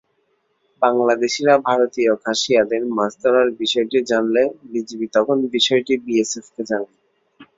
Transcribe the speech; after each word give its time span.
বাংলাদেশিরা 0.81 1.53
ভারতীয় 1.67 2.11
খাসিয়াদের 2.23 2.83
মাছ 2.97 3.11
ধরার 3.23 3.47
বিষয়টি 3.59 3.97
জানালে 4.09 4.43
বিজিবি 4.71 5.07
তখন 5.15 5.37
বিষয়টি 5.53 5.93
বিএসএফকে 6.05 6.61
জানায়। 6.69 6.95